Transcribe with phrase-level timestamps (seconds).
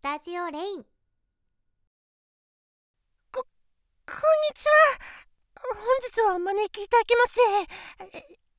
[0.00, 0.82] スタジオレイン。
[3.30, 4.72] ここんにちは。
[5.62, 7.40] 本日はお招きいただきまして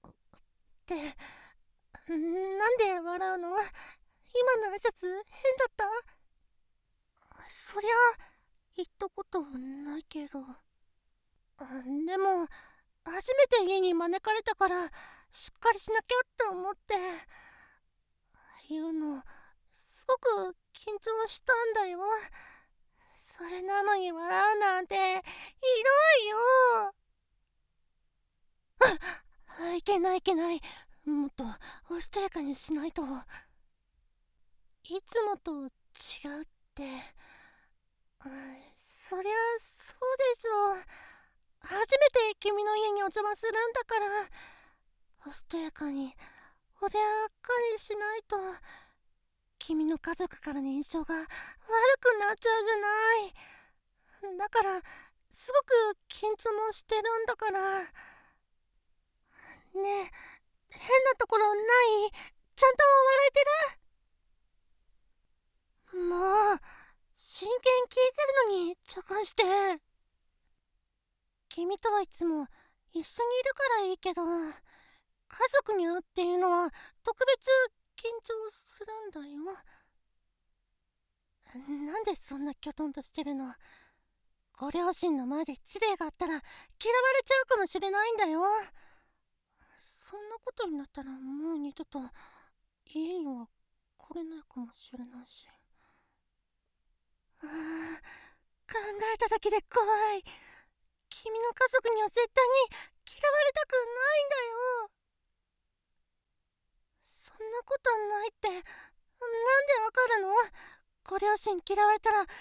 [0.05, 0.29] っ
[0.85, 0.93] て
[2.09, 3.49] なんで笑うの？
[3.49, 5.17] 今の挨拶変
[5.57, 5.85] だった？
[7.49, 7.89] そりゃ
[8.75, 10.41] 言ったことないけど。
[12.05, 12.45] でも
[13.03, 14.85] 初めて家に招かれたから
[15.31, 16.93] しっかりしなきゃって思って。
[18.69, 19.23] 言うの
[19.73, 20.13] すご
[20.51, 21.99] く緊張したんだよ。
[23.37, 26.93] それなのに笑うなんてひどいよ。
[29.59, 30.61] あいけないいけない。
[31.05, 31.43] もっと
[31.89, 33.03] おしとやかにしないと。
[34.83, 36.45] いつもと違うっ
[36.75, 36.83] て。
[39.09, 40.73] そりゃそうでしょ。
[40.73, 40.77] う
[41.61, 44.05] 初めて君の家にお邪魔するんだから。
[45.27, 46.15] おしとやかに
[46.81, 46.89] 穏や
[47.41, 48.37] かにしないと。
[49.61, 51.27] 君の家族からの印象が悪
[51.99, 52.75] くなっちゃうじゃ
[54.31, 54.37] ない。
[54.39, 54.81] だから
[55.31, 55.59] すご
[55.93, 57.61] く緊張もしてるんだから。
[57.61, 57.67] ね
[59.75, 59.77] え
[60.71, 61.65] 変なところない？
[62.55, 63.39] ちゃんと笑えて
[65.97, 66.03] る？
[66.09, 66.59] もう
[67.15, 67.99] 真剣聞いて
[68.49, 69.43] るのに茶化して。
[71.49, 72.47] 君とはいつも
[72.93, 74.51] 一緒にいるからいいけど家
[75.53, 76.71] 族に会うっていうのは
[77.03, 77.47] 特別
[78.23, 79.43] 張するんだよ。
[81.67, 83.53] なんでそんなきょとんとしてるの？
[84.57, 86.47] ご両親の前で失礼があったら嫌われ
[87.25, 88.41] ちゃうかもしれないんだよ。
[89.81, 91.99] そんなことになったらもう二度と
[92.85, 93.47] 家には
[93.97, 95.47] 来れないかもしれないし。
[97.43, 97.47] あ
[98.67, 98.77] 考
[99.13, 99.83] えただけで怖
[100.15, 100.23] い。
[101.09, 102.53] 君の家族には絶対に
[103.05, 103.79] 嫌われたくな
[104.17, 104.35] いんだ
[104.85, 105.00] よ。
[107.41, 108.47] んなことないって。
[108.49, 110.33] なんでわかるの？
[111.03, 112.33] ご両親嫌われたら最悪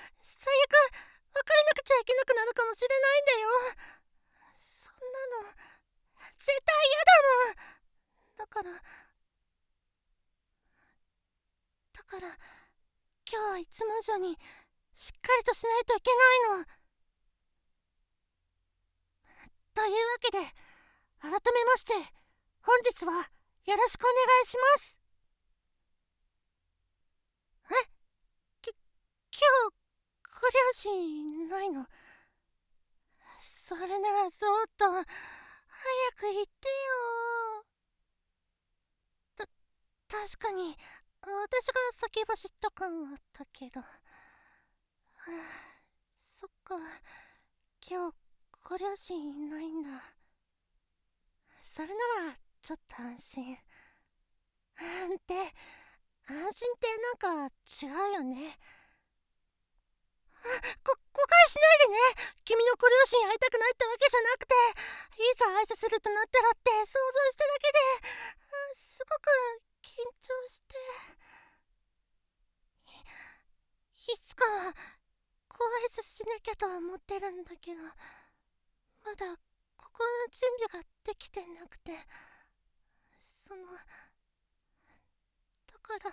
[1.33, 3.49] 別れなくちゃいけなくなるかもしれないんだよ。
[4.61, 5.53] そんなの
[6.39, 7.13] 絶対嫌だ
[7.45, 7.57] もん。
[8.37, 8.71] だから
[11.93, 12.29] だから
[13.31, 14.39] 今日はいつも以上に
[14.95, 16.67] しっかりとしないといけないの。
[19.75, 20.39] というわけで
[21.21, 21.95] 改めまして
[22.63, 23.31] 本日は
[23.71, 24.99] よろしくお願いします。
[27.71, 27.75] え？
[28.63, 28.75] き今
[29.71, 29.79] 日
[30.41, 30.91] ご両親
[31.45, 31.87] いないの？
[33.41, 35.07] それならそっと早く
[36.23, 36.69] 言って
[39.39, 39.47] よ。
[39.47, 39.47] た
[40.09, 40.77] 確かに
[41.23, 43.79] 私が先走った感はあったけど。
[43.79, 45.31] はあ
[46.41, 46.75] そっか。
[47.89, 48.17] 今日
[48.65, 49.91] ご両親いないんだ。
[51.63, 51.95] それな
[52.27, 53.55] らちょっと安心。
[53.55, 53.59] っ
[55.27, 55.35] て
[56.29, 58.59] 安心ってなんか違うよね。
[60.85, 61.99] こ誤解しないでね。
[62.45, 64.55] 君のご両親会いたくないってわけじゃなくて。
[65.21, 66.97] いざ挨拶するとなったらって想像
[67.31, 67.79] しただけで。
[68.75, 69.29] すごく
[69.83, 70.77] 緊張して。
[74.13, 74.75] いつかは
[75.49, 77.83] ご挨拶しなきゃとは思ってるんだけど。
[79.05, 79.37] まだ
[79.77, 81.93] 心の準備ができてなくて。
[83.51, 83.75] そのだ
[85.83, 86.07] から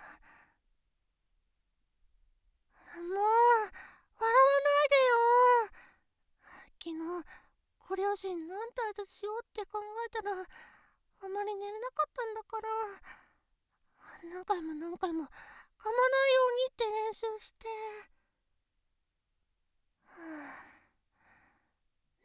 [2.98, 5.70] もう笑わないでよ。
[6.82, 6.98] 昨日
[7.88, 10.44] ご両親なんて挨拶しようって考えたらあ
[11.28, 12.66] まり寝れなかったんだから
[14.34, 17.68] 何回も何回も噛まないようにって練習して。
[20.06, 20.18] は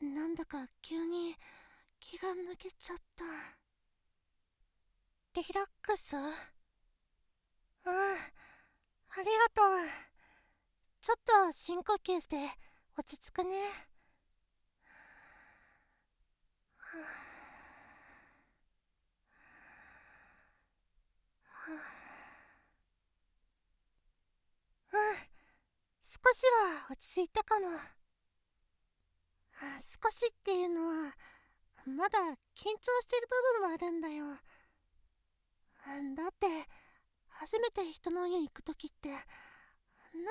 [0.02, 1.36] あなんだか急に
[2.00, 3.63] 気が抜けちゃった。
[5.36, 6.16] リラックス？
[6.16, 6.24] うん。
[6.26, 6.30] あ
[9.18, 9.66] りがとう。
[11.02, 12.38] ちょっと深呼吸して
[12.98, 13.50] 落ち着くね。
[24.94, 25.06] うん。
[26.06, 27.68] 少しは落ち着いたかも。
[30.04, 31.16] 少しっていうのは
[31.86, 34.38] まだ緊張してる部分もあるんだよ。
[36.16, 36.48] だって
[37.28, 39.22] 初めて人の家行く時ってなん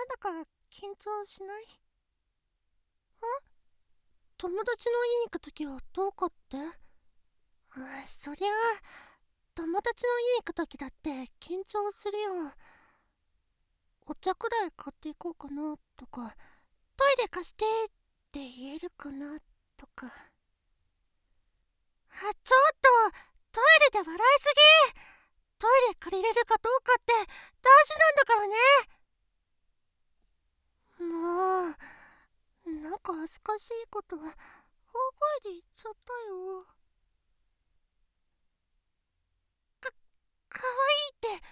[0.08, 0.30] だか
[0.70, 1.64] 緊張しない？
[3.20, 3.26] あ？
[4.38, 6.56] 友達の家に行く時はどうかって？
[6.56, 8.50] あそりゃ
[9.54, 12.52] 友達の家行く時だって緊張するよ。
[14.06, 16.34] お茶くらい買っていこうかなとか
[16.96, 17.88] トイレ貸してっ
[18.32, 19.38] て言えるかな
[19.76, 20.06] とか。
[20.06, 20.10] あ
[22.20, 22.32] ちょっ
[23.12, 23.18] と
[23.52, 23.64] トイ
[23.98, 24.54] レで笑いす
[24.96, 25.11] ぎ！
[25.62, 28.56] トイレ借りれるかどうかって大事なんだからね。
[30.98, 31.70] も
[32.66, 36.66] うなんか恥ずかしいこと大声で言っちゃったよ。
[39.78, 39.92] か
[40.48, 40.72] かわ
[41.30, 41.46] いいって。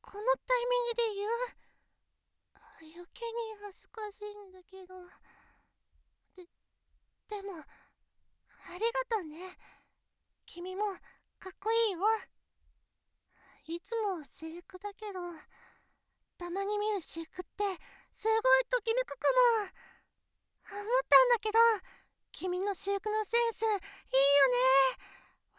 [0.00, 1.30] このタイミングで言う。
[2.96, 5.04] 余計に恥ずかしいんだけど。
[6.34, 6.48] で
[7.28, 7.64] でもあ
[8.78, 9.54] りがとね。
[10.46, 10.84] 君も
[11.38, 12.00] かっこいいよ。
[13.70, 15.20] いつも制服だけど
[16.38, 17.62] たまに見る私服って
[18.12, 19.28] すごいときめくか
[19.62, 19.68] も。
[20.72, 21.58] 思ったんだけど
[22.32, 23.80] 君の私服のセンスいいよね。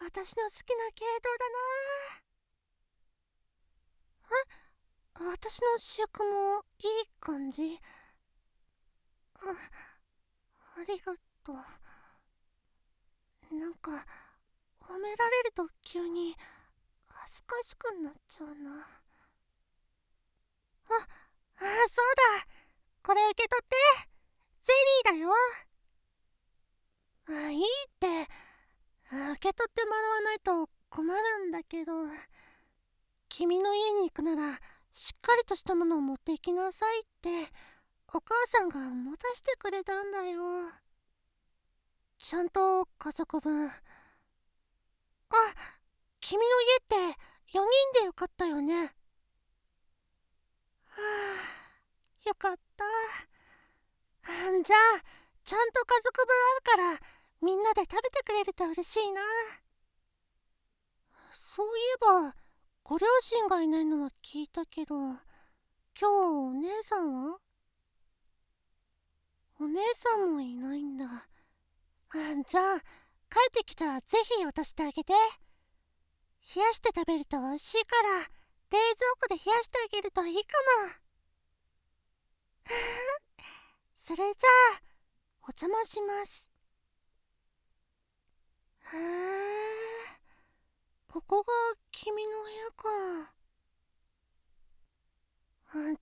[0.00, 1.56] 私の好きな系統だな。
[5.24, 5.28] え？
[5.32, 7.80] 私の私服もいい感じ？
[9.36, 9.40] あ
[10.80, 11.54] ありがとう。
[13.56, 14.04] なんか
[14.82, 16.36] 褒められると急に
[17.42, 18.70] ずかしくなっちゃうな。
[20.80, 22.46] ああそうだ。
[23.02, 23.76] これ受け取って。
[24.62, 24.72] ゼ
[25.08, 25.30] リーだよ。
[27.28, 27.66] あいいっ
[27.98, 28.06] て。
[29.32, 31.92] 受け取ってもらわないと困るんだけど。
[33.28, 34.60] 君の家に行くなら
[34.92, 37.30] しっかりとしたものを持っていきなさいって。
[38.14, 40.70] お母さんが持たしてくれたんだよ。
[42.18, 43.68] ちゃんと家族分。
[43.68, 43.72] あ
[46.20, 47.64] 君の家って4人
[48.00, 48.74] でよかったよね。
[48.86, 48.90] は
[52.24, 52.84] あよかった。
[54.24, 55.02] じゃあ
[55.44, 56.34] ちゃんと家族分
[56.76, 57.06] あるから
[57.42, 59.20] みんなで食べてくれると嬉しいな。
[61.34, 62.34] そういえば
[62.84, 65.18] ご両親がいないのは聞いたけど今
[65.98, 67.38] 日お姉さんは？
[69.60, 71.04] お姉さんもいないんだ。
[72.48, 72.86] じゃあ帰
[73.50, 74.06] ってきたらぜ
[74.38, 75.12] ひ渡してあげて。
[76.54, 81.02] 冷やして食べると美味しいから冷蔵庫で冷やしてあげるといいかも
[83.96, 84.82] それじゃあ
[85.42, 86.50] お邪魔します。
[88.92, 89.72] へえ
[91.08, 91.52] ここが
[91.90, 93.34] 君の部屋か。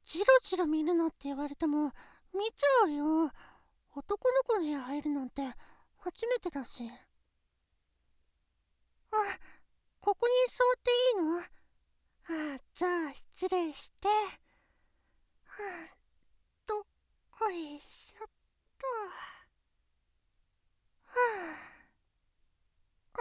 [0.03, 1.93] ジロジロ見るなって言われても
[2.35, 3.33] 見ちゃうよ。
[3.95, 5.43] 男の子の部屋入るなんて
[5.99, 6.89] 初めてだし。
[9.13, 9.17] あ
[10.00, 11.41] ここに座っていいの？
[11.41, 14.08] あじゃあ失礼して。
[14.08, 14.14] は
[15.93, 15.97] あ
[16.67, 16.82] どっ
[17.31, 18.29] こいしょっ
[18.79, 18.87] と。
[21.06, 21.20] は
[23.14, 23.20] あ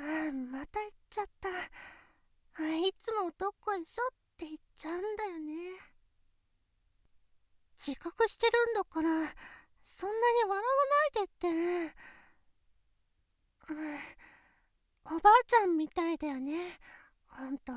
[0.00, 1.48] ああまた言っちゃった。
[1.48, 5.54] あいつもどっこいしょって言っちゃうんだよね。
[7.76, 9.08] 自覚してるんだから
[9.84, 11.48] そんなに笑わないでって。
[13.70, 13.98] うん
[15.10, 16.54] おばあちゃんみたいだよね。
[17.26, 17.72] ほんと。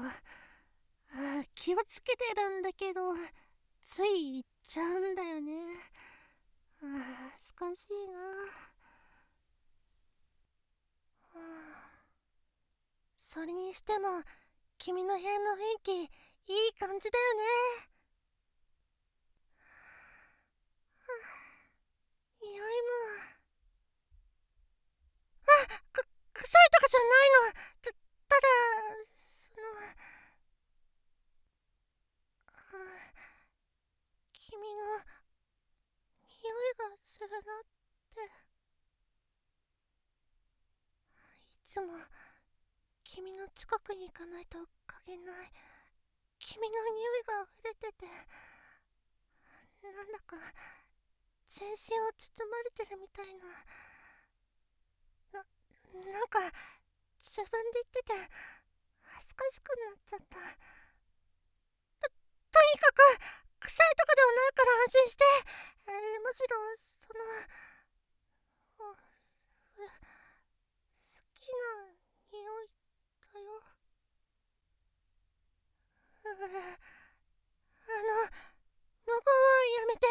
[1.55, 3.01] 気をつけてるんだけど
[3.85, 5.53] つい言っちゃうんだよね。
[6.83, 6.85] あ
[7.33, 8.19] 恥ずかしいな
[13.23, 14.23] それにしても
[14.77, 16.07] 君の部屋の雰囲
[16.47, 17.43] 気いい感じだよね。
[22.41, 22.67] 匂いも。
[25.47, 26.05] あく
[26.41, 27.93] 臭いとかじゃないのた
[28.27, 28.47] ただ
[29.45, 29.61] そ
[32.77, 32.85] の
[34.33, 34.97] 君の
[36.25, 37.63] 匂いがするなっ
[38.15, 38.25] て
[41.51, 41.93] いつも
[43.03, 44.65] 君の近くに行かないと嗅
[45.07, 45.51] げない。
[46.39, 48.05] 君の匂いが溢れてて
[49.83, 50.35] なんだか
[51.47, 53.90] 全身を包まれてるみたいな。
[55.93, 56.39] なんか
[57.19, 58.13] 自分で言ってて
[59.03, 60.35] 恥ずかしくなっちゃった。
[62.01, 63.01] ととにかく
[63.59, 65.23] 臭いとかではないから安心して、
[65.87, 67.19] えー、むしろその
[68.77, 68.95] 好
[71.35, 71.91] きな
[72.31, 72.71] 匂い
[73.33, 73.61] だよ。
[76.23, 78.31] あの
[79.05, 80.07] 無言はやめて。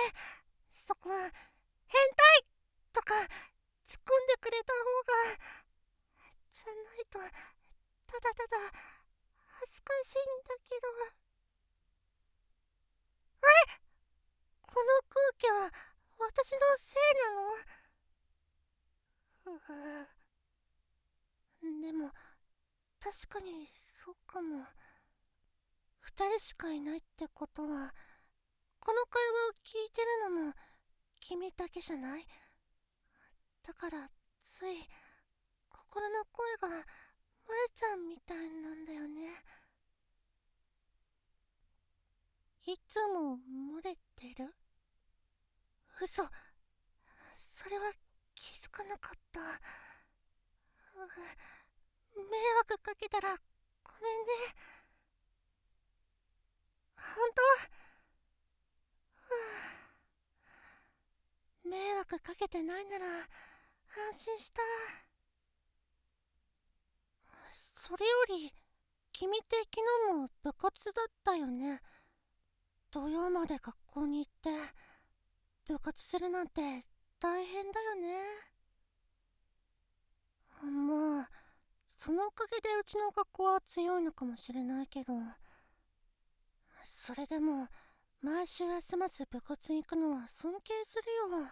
[0.91, 2.45] そこは変態
[2.93, 3.15] とか
[3.87, 4.79] 突っ込んでくれた方
[5.39, 5.70] が。
[6.53, 7.25] じゃないとた
[8.21, 8.59] だただ
[9.47, 10.87] 恥ずかしいんだけど
[13.43, 13.47] え
[14.63, 15.73] この空気は
[16.19, 17.41] 私のせいなの。
[21.83, 22.13] でも
[23.01, 24.67] 確かにそうかも。
[26.03, 27.95] 2人しかいないってことは
[28.79, 30.55] この会話を聞いてるのも
[31.21, 32.27] 君だけじゃない？
[33.63, 34.11] だから
[34.43, 34.89] つい
[35.91, 36.85] 心の声が漏れ
[37.75, 39.43] ちゃうみたいなんだよね。
[42.67, 43.39] いつも
[43.77, 44.55] 漏れてる？
[46.01, 46.23] 嘘。
[46.23, 46.31] し
[49.33, 49.41] た。
[52.15, 52.27] 迷
[52.59, 54.27] 惑かけたらごめんね。
[56.97, 57.31] 本
[61.65, 61.69] 当？
[61.69, 63.29] 迷惑かけてないなら安
[64.19, 64.63] 心した。
[67.81, 68.53] それより
[69.11, 71.81] 君って昨日も部活だったよね？
[72.91, 74.51] 土曜まで学校に行って
[75.67, 76.61] 部活するなんて
[77.19, 78.19] 大変だよね？
[80.63, 81.31] まあ
[81.97, 85.15] そのおかげでうちの学校は強いのかもしれないけど
[86.85, 87.67] それでも
[88.21, 90.97] 毎週休まず部活に行くのは尊敬す
[91.31, 91.47] るよ。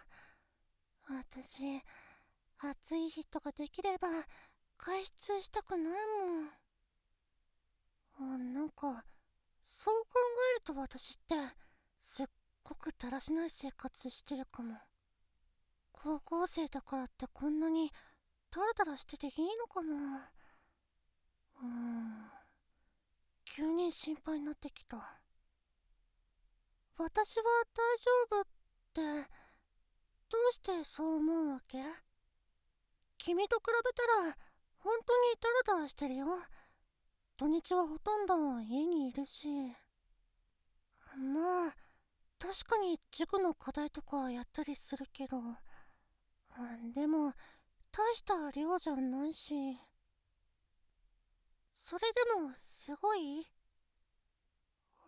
[1.09, 1.81] 私
[2.59, 4.09] 暑い日とかできれば
[4.79, 5.91] 外出したくないも
[6.43, 6.49] ん。
[8.21, 9.03] あなんか
[9.65, 10.07] そう考
[10.55, 11.35] えると私って
[12.01, 12.25] すっ
[12.63, 14.77] ごくだらしない生活してるかも。
[15.91, 17.91] 高校生だからってこんなに
[18.51, 20.31] ダラダラしてていいのかな。
[21.61, 22.31] うん。
[23.45, 24.97] 急に心配になってきた。
[26.97, 27.43] 私は
[27.73, 28.43] 大丈夫っ
[28.93, 29.01] て
[30.29, 31.83] どうしてそう思うわけ？
[33.17, 34.37] 君と比べたら
[34.79, 36.27] 本当にダラダラしてるよ。
[37.37, 39.47] 土日はほとんど家にいるし。
[41.17, 41.75] まあ
[42.37, 45.41] 確かに塾の課題とかやったりするけど。
[46.93, 47.33] でも
[47.91, 49.77] 大した量じゃないし。
[51.71, 53.47] それでもすごい？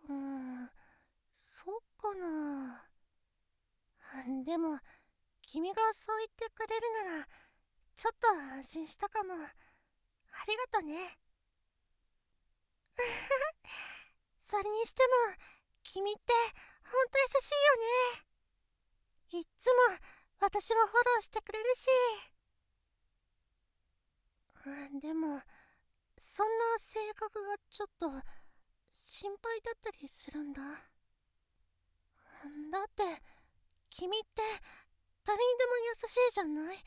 [0.08, 0.68] うん
[1.36, 2.84] そうかな。
[4.44, 4.78] でも
[5.42, 7.28] 君がそう言ってくれるなら
[7.94, 9.34] ちょっと安心したかも。
[9.34, 9.38] あ
[10.46, 11.18] りがとね。
[14.44, 15.12] それにしても
[15.82, 16.32] 君って
[16.84, 17.76] ほんと優しいよ
[18.20, 18.26] ね。
[19.38, 19.80] いっつも
[20.40, 21.86] 私をフォローしてくれるし。
[25.00, 25.42] でも
[26.18, 28.08] そんな性格がちょっと
[28.92, 30.62] 心配だったりするんだ。
[30.62, 30.68] だ
[32.84, 33.02] って
[33.90, 34.42] 君って
[35.24, 36.84] 誰にでも優しいじゃない。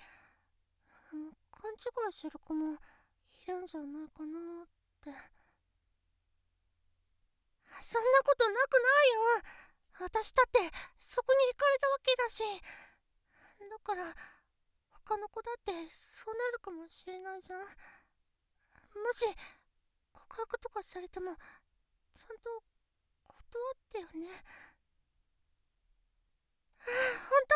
[1.51, 4.67] 勘違いする子もいるんじゃないかなっ
[5.03, 5.11] て。
[7.83, 9.43] そんなことなくないよ。
[9.99, 10.59] 私だって
[10.99, 12.43] そこに行かれたわけだし。
[13.69, 14.13] だから
[15.05, 17.59] 他の子だってそうなるかもしれないじゃん。
[17.61, 17.67] も
[19.13, 19.25] し
[20.11, 21.35] 告白とかされても
[22.15, 22.63] ちゃんと
[23.27, 24.29] 断ってよね。
[26.79, 26.91] ああ
[27.29, 27.55] 本当？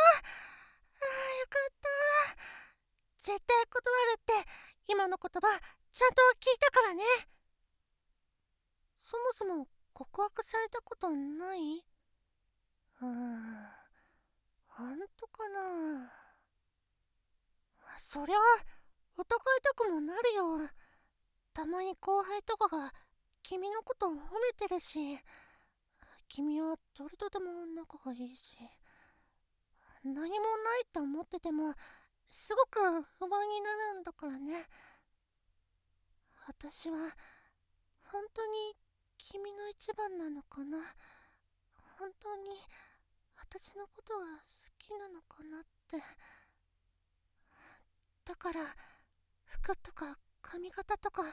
[1.00, 1.90] ああよかった。
[3.30, 4.34] 絶対断るって
[4.88, 5.48] 今の言葉
[5.92, 7.04] ちゃんと聞いたからね。
[9.00, 11.86] そもそも告白されたことない？
[13.02, 13.68] うん
[14.68, 16.12] 本当かな？
[18.00, 18.38] そりゃ
[19.16, 19.26] 疑い
[19.62, 20.68] たくもなるよ。
[21.54, 22.92] たまに後輩とかが
[23.44, 24.18] 君のこと褒め
[24.58, 25.20] てるし
[26.30, 28.58] 君は誰とでも仲がいいし
[30.04, 30.30] 何もない
[30.92, 31.76] と思ってても
[32.30, 32.80] すごく
[33.20, 34.66] 不安になるんだからね。
[36.48, 36.98] 私は
[38.12, 38.76] 本当に
[39.18, 40.78] 君の一番なのかな。
[41.98, 42.50] 本当に
[43.38, 44.32] 私のことが好
[44.80, 45.98] きなのかなって。
[48.26, 48.62] だから
[49.46, 51.24] 服とか髪型とか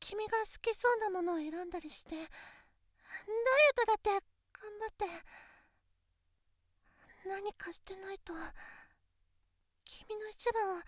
[0.00, 2.28] 君が好きそうなものを選んだりしてダイエッ
[3.74, 4.20] トだって頑
[4.78, 5.04] 張って
[7.28, 8.32] 何かしてないと
[9.88, 10.84] 君の一番は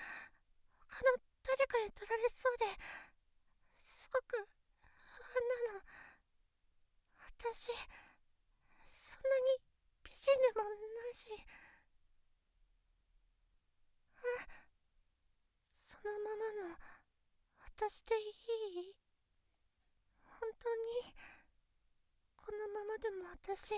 [0.77, 2.69] 他の誰かに取られそうで
[3.81, 5.41] すごく不安
[5.73, 5.81] なの
[7.41, 7.73] 私
[8.93, 9.65] そんなに
[10.05, 11.33] 美人でもないし
[14.21, 14.53] あ
[15.65, 16.77] そのままの
[17.81, 18.29] 私でい
[18.85, 18.95] い？
[20.41, 21.15] 本当に
[22.37, 23.71] このままでも私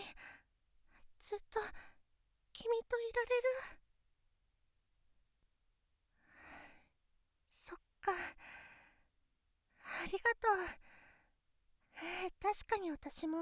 [1.21, 1.61] ずっと
[2.53, 3.83] 君といられる
[7.51, 8.13] そっか。
[8.13, 10.57] ありがとう、
[12.43, 13.39] 確かに私も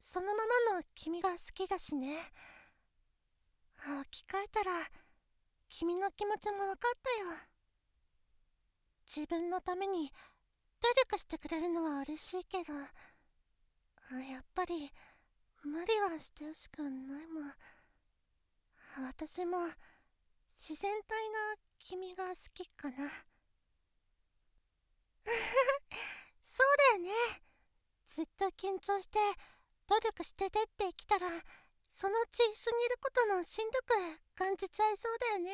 [0.00, 2.16] そのままの君が好きだしね。
[4.00, 4.70] 置き換えたら
[5.68, 7.36] 君の気持ちも分かったよ。
[9.06, 10.10] 自分のために
[10.80, 12.72] 努力してくれるのは嬉しいけど。
[12.72, 14.92] やっぱり
[15.64, 17.54] 無理はしてほしくないもん。
[19.06, 19.58] 私も
[20.56, 23.10] 自然体な君が好きかな。
[26.42, 27.12] そうだよね。
[28.06, 29.18] ずっと緊張して
[29.86, 31.28] 努力しててってきたら
[31.92, 33.94] そのうち一緒にいることもしんどく
[34.34, 35.52] 感じちゃいそうだよね。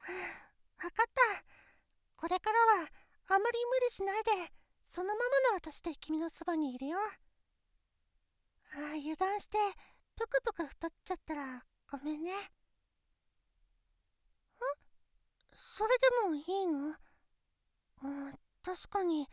[0.78, 1.44] 分かった。
[2.16, 2.88] これからは
[3.28, 4.30] あまり無理しないで
[4.86, 6.98] そのままの私で君のそばにいるよ。
[6.98, 7.10] あ
[8.76, 9.58] あ油断して
[10.16, 12.32] ぷくぷく太っちゃったらごめんね。
[12.32, 12.36] ん？
[15.52, 16.94] それでもいいの？
[18.62, 19.28] 確かに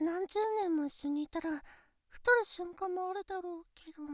[0.00, 1.62] 何十年も一緒にいたら
[2.08, 4.02] 太る瞬間もあるだろうけど。
[4.02, 4.06] っ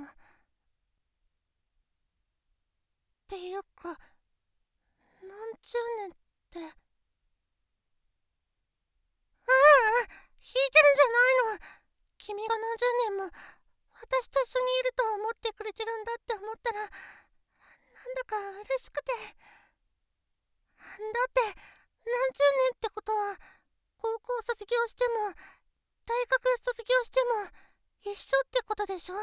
[3.28, 3.98] ていうか
[5.22, 5.30] 何
[5.62, 6.12] 十年っ
[6.50, 6.60] て。
[9.46, 9.52] ああ
[10.40, 11.64] 引いてるんじゃないの。
[12.18, 13.30] 君が何十年も
[13.92, 19.12] 私と一緒にいると思ってくれてるんだって思ったらなんだか嬉しくて。
[19.12, 19.22] だ
[20.92, 23.36] って何十年ってことは
[23.98, 25.32] 高校卒業しても
[26.06, 27.20] 大学卒業して
[28.04, 29.14] も一緒ってことでしょ？
[29.16, 29.18] え？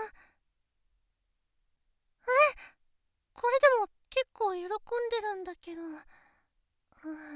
[3.34, 5.82] これでも結構喜んでるんだけど。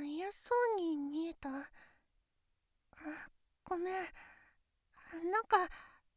[0.01, 1.49] 嫌そうに見えた。
[3.65, 3.93] ごめん。
[5.31, 5.57] なんか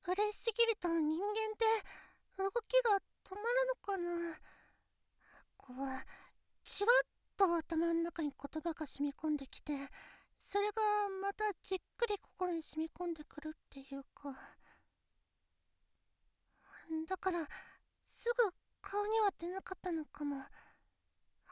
[0.06, 1.66] 嬉しすぎると人間って
[2.38, 4.38] 動きが止まるのかな。
[5.56, 5.76] こう
[6.64, 9.72] じわっと頭の中に言葉が染み込んできて
[10.50, 10.82] それが
[11.22, 14.34] またじっくり心に染み込んでくるっていうか。
[17.06, 17.46] だから
[18.18, 20.34] すぐ顔には出なかったのかも。
[20.34, 20.42] でも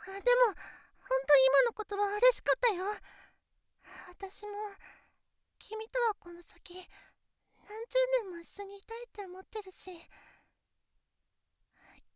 [0.03, 2.85] 本当今の言葉嬉しかったよ。
[4.09, 4.53] 私も
[5.61, 6.89] 君とはこの先何十
[8.25, 9.93] 年も一緒にいたいって思ってるし。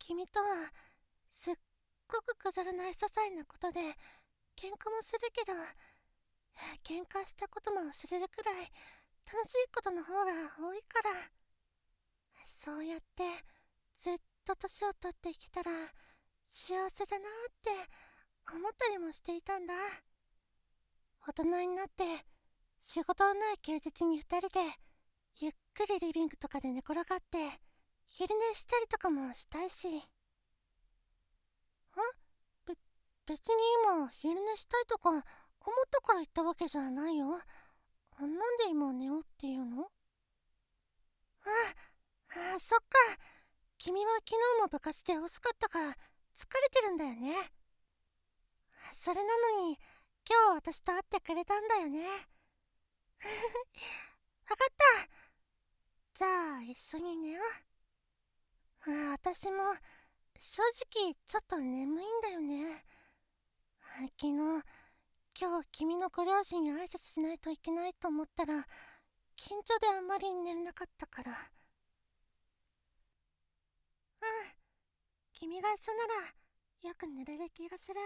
[0.00, 0.72] 君とは
[1.30, 1.54] すっ
[2.08, 3.78] ごくくだらない些細なことで
[4.56, 5.52] 喧嘩もするけど
[6.84, 8.54] 喧嘩したことも忘れるくらい
[9.26, 11.10] 楽しいことの方が多いから。
[12.64, 13.24] そうやって
[13.98, 15.72] ずっと年を取ってきたら
[16.50, 17.70] 幸せだなって
[18.54, 19.74] 思ったりもしていたんだ。
[21.26, 22.04] 大人になって
[22.82, 24.60] 仕事のない休日に2人で
[25.40, 27.38] ゆっくりリビングとかで寝転がって
[28.06, 29.88] 昼寝したりとかもしたいし。
[29.88, 30.00] ん
[32.66, 32.74] べ
[33.26, 35.24] 別に今昼寝したいとか
[35.64, 37.38] 思ったから言ったわけじゃないよ。
[38.18, 39.90] なんで今寝ようっていうの？
[41.44, 41.48] あ
[42.56, 42.98] あそっか。
[43.78, 47.34] 君は昨日も部活で遅かったから疲れてるんだよね。
[48.94, 49.22] それな
[49.56, 49.78] のに
[50.28, 52.06] 今日私と会ってくれたんだよね。
[54.46, 55.08] 分かった。
[56.14, 57.40] じゃあ一緒に寝よ
[58.86, 58.90] う。
[58.90, 59.74] あ私も
[60.36, 60.62] 正
[60.94, 62.84] 直ちょっと眠いんだよね。
[64.20, 64.64] 昨日
[65.38, 68.54] 今日君のご両親に挨拶しないといけないと思ったら
[69.36, 71.32] 緊張であんまり寝れなかったから。
[71.32, 71.36] うん
[75.32, 76.14] 君が一緒なら
[76.90, 78.00] よく寝れる気がする。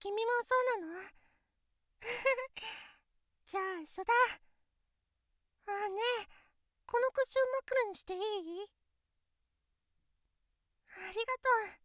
[0.00, 1.02] 君もそうなの？
[3.44, 4.12] じゃあ一緒だ。
[5.66, 6.26] ああねえ
[6.86, 8.70] このクッション枕にしていい？
[10.86, 11.78] ありがとう。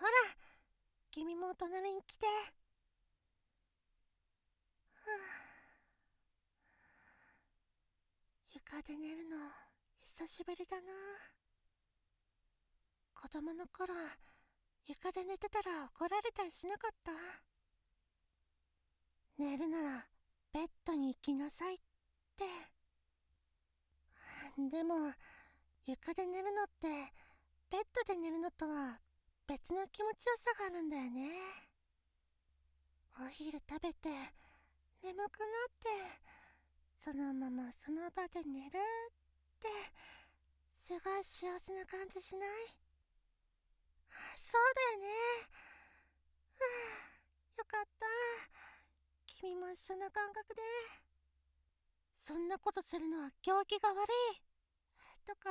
[0.00, 0.12] ほら
[1.10, 2.26] 君も隣に来て。
[2.26, 2.32] は
[5.06, 5.10] あ。
[8.54, 9.36] 床で寝るの
[10.00, 10.82] 久しぶりだな。
[13.14, 13.94] 子供の頃
[14.86, 17.12] 床で寝てたら怒られたりしなかった？
[19.38, 20.06] 寝るなら
[20.52, 21.78] ベッドに行きなさいっ
[22.36, 22.44] て。
[24.70, 25.12] でも
[25.86, 26.88] 床で寝るのって
[27.70, 28.98] ベッドで寝るのとは
[29.48, 31.32] 別の気持ちよさがあるんだよね。
[33.18, 34.10] お昼食べて
[35.02, 35.88] 眠くなって
[37.02, 38.70] そのままその場で寝るっ
[39.58, 39.68] て
[40.84, 42.50] すごい幸せな感じしない？
[44.36, 45.06] そうだよね。
[46.58, 46.66] は
[47.56, 48.06] あよかった。
[49.26, 50.60] 君も一緒な感覚で。
[52.20, 54.42] そんなことするのは行儀が悪い。
[55.26, 55.50] とか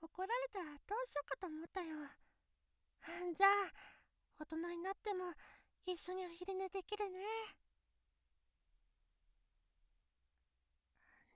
[0.00, 1.96] 怒られたらどうしようかと思ったよ。
[3.36, 3.50] じゃあ
[4.38, 5.24] 大人になっても
[5.86, 7.18] 一緒にお昼寝できるね。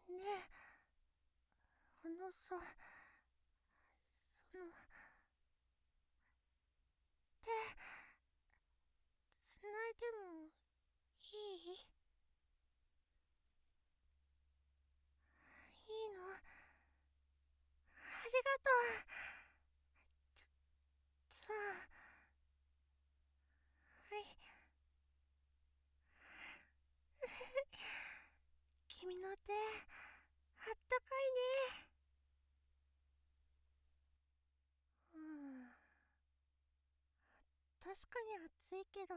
[0.09, 0.67] ねえ。
[2.07, 2.57] あのさ
[4.53, 4.65] その
[7.43, 7.51] 手
[9.51, 10.47] つないでも
[11.23, 11.75] いい？
[15.89, 16.23] いいの？
[16.31, 16.39] あ
[18.27, 18.71] りがと
[19.33, 19.36] う。
[21.47, 21.59] じゃあ
[24.11, 24.25] はい
[28.89, 29.57] 君の手あ
[30.73, 31.87] ったかいね。
[35.15, 35.71] うん。
[37.81, 38.35] 確かに
[38.75, 39.15] 暑いけど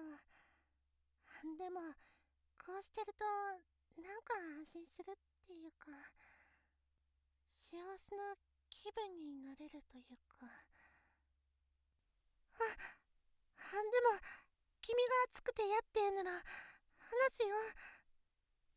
[1.57, 1.81] でも
[2.63, 3.25] こうしてると
[4.01, 5.15] なんか安心するっ
[5.47, 5.89] ていうか
[7.55, 8.35] 幸せな
[8.69, 10.68] 気分になれるというか。
[12.59, 14.19] でも
[14.81, 16.43] 君が暑くて嫌って言うなら話
[17.33, 17.55] すよ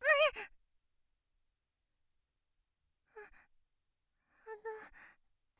[0.03, 0.51] え
[3.17, 4.63] ああの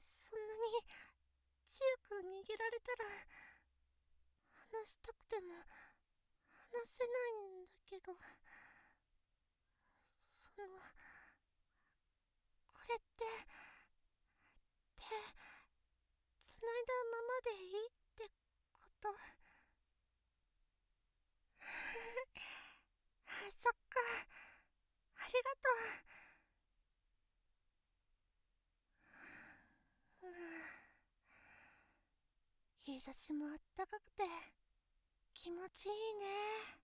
[0.07, 0.87] そんなに
[1.71, 3.05] 強く握られたら
[4.71, 5.55] 話したくても
[6.71, 8.17] 話せないんだけど。
[10.55, 10.69] その
[12.69, 13.25] これって
[14.99, 18.02] 手つないだままでいい
[19.03, 19.09] と。
[23.61, 23.99] そっか。
[25.17, 25.59] ありがと
[25.99, 26.13] う。
[32.79, 34.25] 日差しもあったかくて
[35.35, 36.83] 気持ちいいね。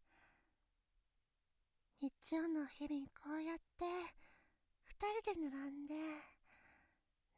[2.00, 3.84] 日曜のお昼にこうやって
[4.84, 4.94] 二
[5.34, 5.94] 人で並んで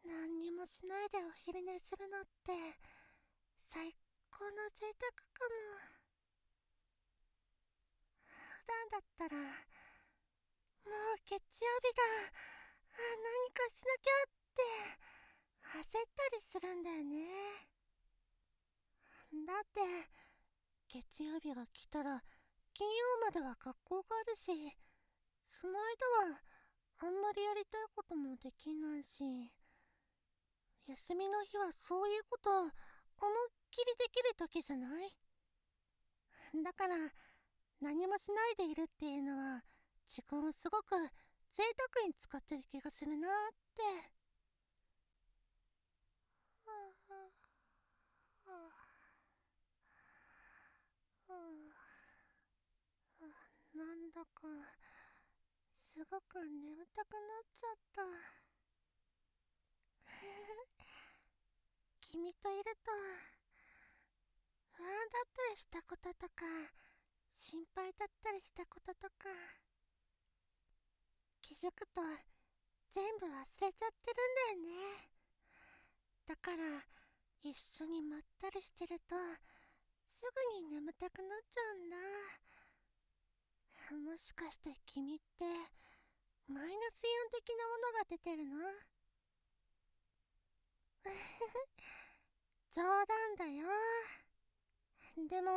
[0.04, 2.52] 何にもしないでお昼寝するのって
[3.68, 3.92] 最
[4.30, 6.00] 高の贅沢かも。
[8.26, 12.02] 普段だったらもう月曜日だ
[12.90, 14.62] 何かしなきゃって
[15.78, 17.70] 焦ったりするんだよね。
[19.46, 19.80] だって
[20.88, 22.22] 月曜日が来たら
[22.74, 24.50] 金曜までは学校があるし
[25.46, 26.40] その間は
[27.02, 29.22] あんまりやりたいこともできないし
[30.86, 35.14] 休みの日はそういうことを思いっきりできる時じゃない？
[36.64, 36.96] だから
[37.80, 39.62] 何もしないでいるっていうのは
[40.06, 40.96] 時間をすごく
[41.52, 41.62] 贅
[41.96, 43.30] 沢に使ってる気がするなっ
[43.74, 43.82] て。
[53.72, 54.48] なんだか
[55.94, 57.22] すごく眠たくなっ
[57.56, 58.02] ちゃった。
[62.00, 63.39] 君といると。
[64.80, 66.48] 不安だったりしたこととか
[67.36, 69.28] 心配だったりしたこととか
[71.42, 72.00] 気づくと
[72.88, 74.16] 全部忘れちゃってる
[74.56, 74.80] んだよね。
[76.26, 76.64] だから
[77.42, 79.14] 一緒にまったりしてると
[80.08, 80.24] す
[80.56, 81.90] ぐに眠たくなっちゃうん
[84.00, 84.10] だ。
[84.10, 85.44] もしかして君って
[86.48, 88.56] マイナスイオン的なものが出てるの？
[92.72, 93.68] 冗談だよ。
[95.28, 95.50] でも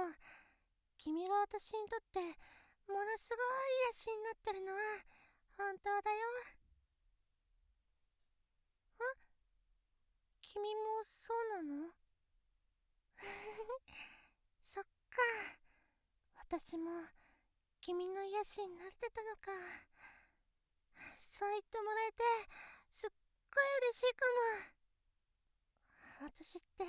[0.97, 2.26] 君が私にとっても
[2.99, 3.38] のすごい
[3.93, 4.80] 癒しになってるのは
[5.58, 6.17] 本当だよ。
[8.99, 9.04] あ
[10.41, 11.93] 君もそうなの？
[14.73, 14.89] そっか。
[16.36, 17.08] 私も
[17.80, 19.52] 君の癒しになれてたのか。
[21.32, 22.23] そう言ってもらえて
[22.91, 23.10] すっ
[23.54, 24.32] ごい嬉しいかも。
[26.30, 26.84] 私って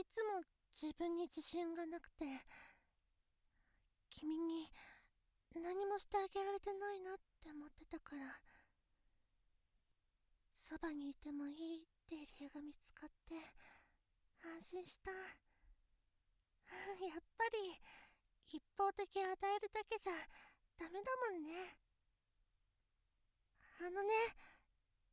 [0.00, 2.24] いつも自分に自信がなくて
[4.10, 4.70] 君に
[5.54, 8.40] 何もしてあげられてないなって思ってたから
[10.54, 13.34] そばにいてもいいって理由が見つかって
[14.42, 15.10] 安心した。
[15.12, 15.18] や
[17.18, 17.78] っぱり
[18.48, 20.12] 一方的与えるだけじゃ
[20.78, 21.76] ダメだもんね。
[23.80, 24.14] あのね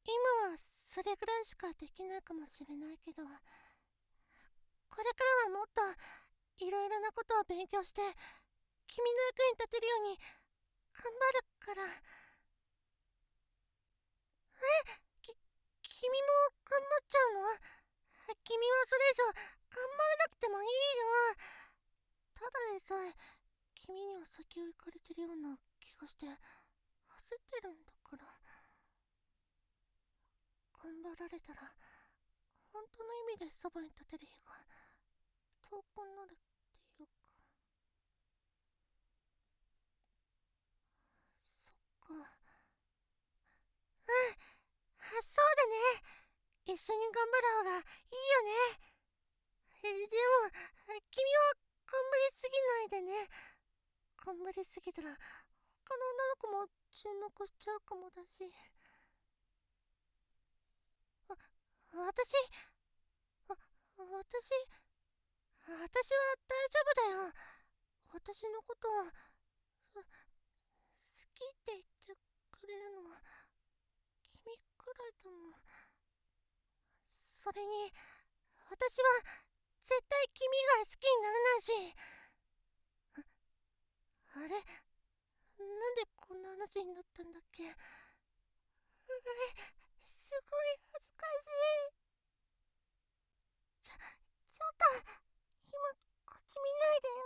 [0.06, 3.24] 今はそれぐらいしかできないかもしれないけど
[5.00, 5.80] これからはもっと
[6.60, 8.04] いろいろなことを勉強して
[8.84, 10.20] 君の役に立てるように
[10.92, 11.88] 頑張るから。
[14.60, 14.68] え？
[15.24, 15.32] き
[16.04, 17.48] 君も頑張っちゃうの？
[18.44, 19.40] 君はそれ以上
[19.72, 20.76] 頑張らなくてもいいよ。
[22.36, 23.16] ただでさえ
[23.80, 26.38] 君には先を行かれてるような気がして焦っ
[27.48, 28.28] てるんだから。
[30.84, 31.72] 頑張られたら
[32.76, 34.52] 本当の意味でそばに立てる日が
[35.70, 36.38] 遠くなるっ
[36.98, 37.14] ていうか
[41.64, 42.16] そっか。
[42.16, 42.24] うん
[45.00, 45.76] あそうだね。
[46.66, 48.52] 一緒に頑張る方がいいよね。
[49.84, 50.10] えでも
[51.10, 51.54] 君は
[51.86, 53.30] 頑張りすぎないでね。
[54.26, 58.44] 頑張りすぎたら他の女の子も注目しちゃうかもだし。
[61.30, 62.36] わ私？
[63.48, 63.58] わ
[63.98, 64.52] 私？
[65.70, 67.34] 私は大丈夫だよ。
[68.14, 70.02] 私のことは好
[71.34, 72.18] きって言って
[72.52, 73.10] くれるの。
[73.10, 73.22] は
[74.34, 75.62] 君くらいだもん。
[77.32, 77.94] それに
[78.70, 79.22] 私は
[79.86, 81.72] 絶対君が好きにならないし。
[84.36, 84.56] あれ？
[85.60, 87.74] なんでこんな話になったんだっけす
[89.12, 91.92] ごい恥ずかしい
[93.84, 93.98] ちょ
[94.54, 94.86] ちょっと
[95.68, 95.76] 今
[96.24, 97.20] こっち見ないでよ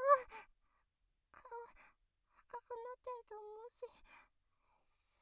[1.30, 4.02] 顔赤くなってると思うしす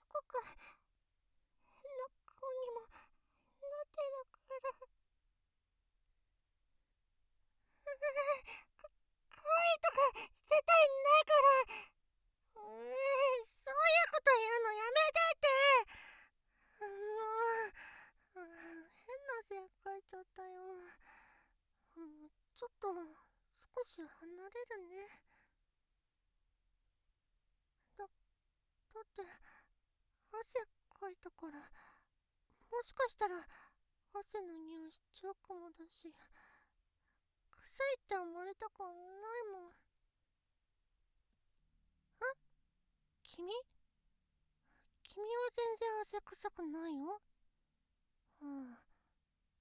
[0.07, 4.71] ごく変な顔にもなってるから
[9.27, 10.71] かわいいとか絶対
[11.03, 11.91] ないから
[12.61, 12.85] うー
[13.49, 15.47] そういうこと言うのやめてって
[16.81, 16.95] あの
[18.35, 20.49] 変な汗かいちゃったよ
[22.55, 22.93] ちょっと
[23.75, 25.09] 少し離れるね
[27.97, 29.25] だだって
[30.31, 31.57] 汗かいたから
[32.81, 33.35] もしかしたら
[34.09, 38.89] 汗の匂いしちゃうかもだし臭いって思われたくない
[39.53, 39.69] もん。
[39.69, 39.73] ん
[43.21, 43.45] 君？
[45.03, 47.21] 君は全然汗臭くないよ。
[48.41, 48.75] うん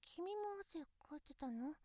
[0.01, 1.67] 君も汗かいてたの？
[1.67, 1.77] はい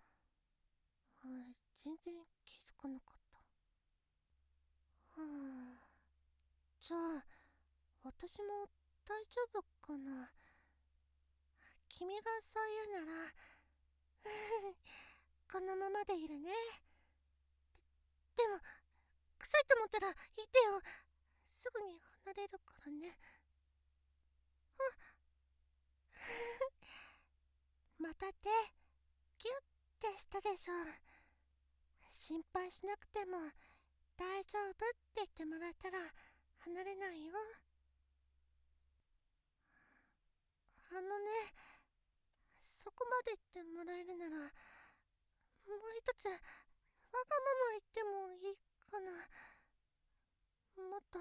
[1.84, 2.14] 全然
[2.46, 5.20] 気づかなかった。
[5.20, 5.84] はあ
[6.80, 7.26] じゃあ
[8.04, 8.70] 私も
[9.04, 10.32] 大丈夫かな？
[11.96, 13.32] 君がそう言うなら
[15.50, 16.52] このままでいるね。
[18.36, 18.60] ででも
[19.38, 20.82] 臭いと思ったら言ってよ。
[21.56, 23.18] すぐに離れるからね。
[24.76, 24.82] あ
[27.96, 28.50] また手
[29.38, 29.62] キュッ
[29.98, 30.74] てしたでしょ。
[32.10, 33.38] 心配しなくても
[34.18, 35.98] 大丈夫って言ってもらえたら
[36.58, 37.32] 離れないよ。
[40.90, 41.75] あのね
[42.86, 44.50] そこまで言ってもらえるならもう
[45.98, 48.56] 一つわがまま言ってもいい
[48.88, 49.10] かな。
[50.86, 51.18] もっと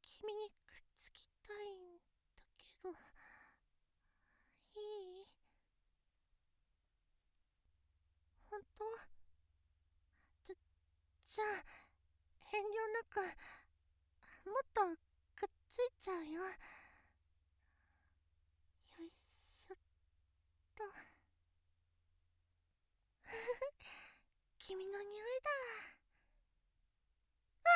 [0.00, 2.90] 君にくっつきたいんだけど。
[4.78, 4.82] い
[5.22, 5.26] い？
[8.48, 8.84] 本当？
[10.46, 10.56] じゃ
[11.26, 11.46] じゃあ
[12.54, 13.18] 遠慮なく
[14.46, 14.82] もっと
[15.34, 16.50] くっついちゃうよよ
[19.00, 19.76] いしょっ
[20.78, 20.86] と。
[24.62, 25.50] 君の匂いだ。
[27.64, 27.70] あ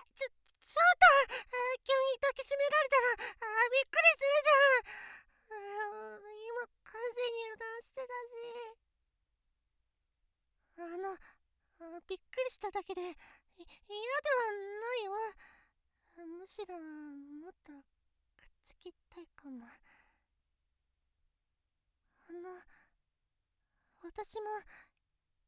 [0.00, 0.28] あちょ
[0.64, 1.04] ちょっと
[1.84, 6.24] 急に抱きしめられたらあびっくりするじゃん。
[6.32, 8.80] 今完全に油断してたし。
[10.78, 13.16] あのあびっくりしただけで嫌では
[14.52, 15.12] ないよ
[16.16, 19.66] むしろもっとくっつきたいかも。
[22.28, 22.60] あの
[24.02, 24.42] 私も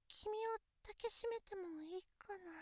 [0.08, 2.52] 君を抱きしめてもいいかな。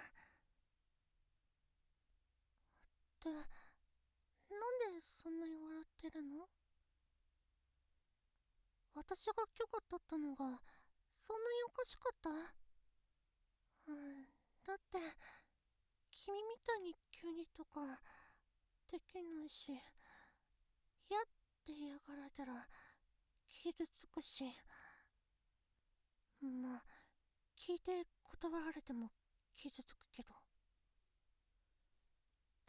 [3.16, 6.48] ってなんでそんなに笑ってるの？
[8.94, 10.60] 私が許可取ったのが
[11.18, 12.30] そんなにおかしかった？
[12.30, 14.26] うん
[14.66, 14.98] だって
[16.10, 18.00] 君みたいに急にとか
[18.90, 19.68] できないし
[21.08, 21.22] 嫌っ
[21.64, 22.66] て嫌がられたら
[23.62, 24.44] 傷つくし。
[26.42, 26.82] まあ
[27.58, 29.10] 聞いて断られても
[29.56, 30.28] 傷つくけど。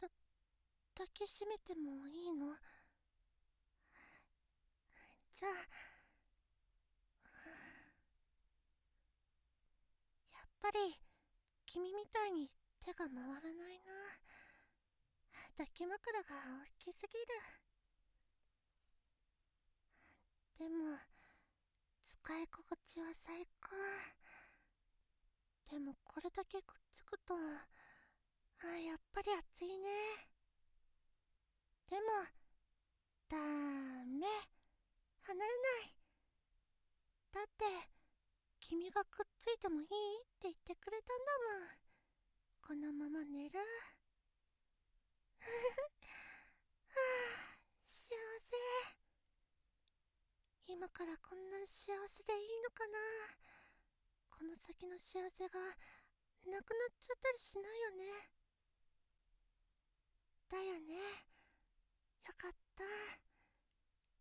[0.00, 0.08] だ
[0.94, 2.56] 抱きしめてもいいの？
[5.38, 5.52] じゃあ
[10.32, 10.78] やっぱり
[11.66, 13.92] 君みたいに手が回らないな。
[15.52, 17.67] 抱き枕が大きすぎる。
[20.58, 20.98] でも
[22.02, 23.70] 使い心地は最高。
[25.70, 29.88] でもこれだけくっつくとあやっぱり熱いね。
[31.88, 32.02] でも
[33.28, 34.26] ダメ。
[35.28, 35.46] 離れな
[35.86, 35.94] い。
[37.34, 37.64] だって
[38.60, 39.88] 君がくっついてもいいっ
[40.40, 41.78] て言ってくれたんだもん。
[42.62, 43.60] このまま寝る。
[43.60, 43.64] は
[46.90, 48.08] あ幸
[48.40, 48.56] せ
[50.68, 53.00] 今からこんな幸せでいいのかな？
[54.28, 55.58] この先の幸せが
[56.44, 58.04] なくなっちゃったりしないよね？
[60.52, 60.92] だよね。
[62.28, 62.84] よかった。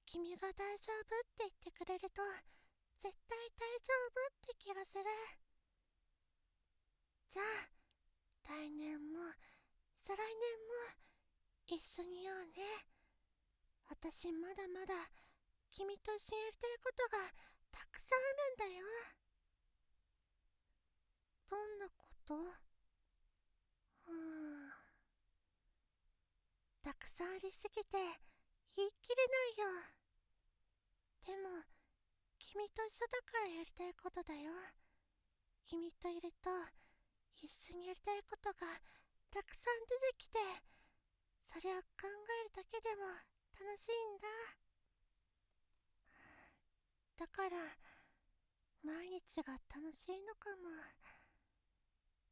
[0.07, 2.23] 君が大丈夫って言ってくれると
[2.95, 5.03] 絶対大丈夫って気がする。
[7.27, 7.67] じゃあ
[8.55, 9.19] 来年も
[9.99, 10.31] 再来年
[10.95, 12.63] も一緒にいようね。
[13.89, 14.95] 私まだまだ
[15.71, 17.17] 君と一緒にやりたいことが
[17.71, 18.23] たくさんあ
[18.63, 18.85] るんだよ。
[21.49, 21.93] どんなこ
[22.25, 22.35] と？
[24.07, 24.71] うん。
[26.81, 27.97] たくさんありすぎて
[28.75, 29.83] 言い切れないよ。
[31.25, 31.63] でも
[32.39, 34.51] 君と一緒だからやりたいことだよ。
[35.65, 36.49] 君といると
[37.35, 38.55] 一緒にやりたいことが
[39.29, 40.39] たくさん出てきて
[41.53, 43.03] それを考えるだけでも
[43.59, 44.66] 楽しいんだ。
[47.17, 47.57] だから
[48.83, 50.69] 毎日が楽しいのかも。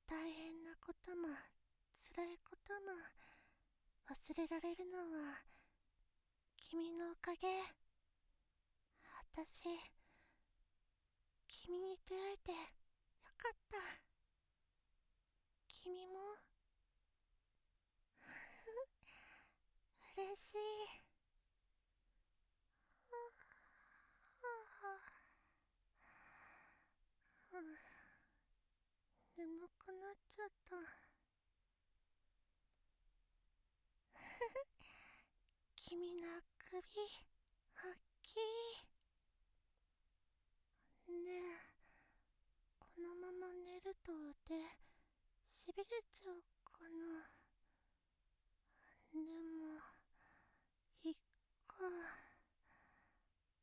[0.06, 1.28] 大変なことも
[2.14, 2.94] 辛いことも
[4.06, 5.42] 忘れられるのは
[6.56, 7.48] 君のおかげ。
[9.34, 9.66] 私
[11.48, 12.58] 君に出会えてよ
[13.38, 13.78] かった。
[15.68, 16.14] 君も。
[20.16, 21.06] 嬉しい
[29.38, 30.78] 眠くなっちゃった。
[35.76, 36.82] 君の首大
[38.24, 38.38] き
[41.08, 41.62] いねえ
[42.80, 44.58] このまま寝ると腕
[45.46, 47.30] しびれちゃうかな。
[49.14, 49.80] でも
[51.04, 51.16] いっ
[51.68, 51.76] か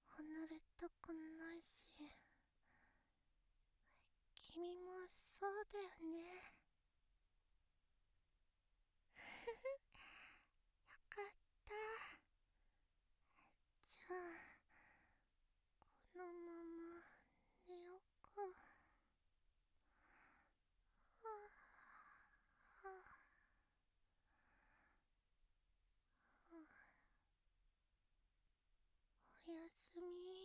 [0.07, 2.15] 離れたくないし
[4.55, 6.53] 君もそうだよね。
[10.89, 11.25] よかっ
[11.67, 11.75] た。
[14.07, 14.21] じゃあ
[16.13, 17.03] このまま
[17.67, 18.41] 寝ようか。
[18.43, 18.47] は
[21.25, 21.29] あ
[22.87, 22.93] はあ。
[29.47, 30.42] おやすみ。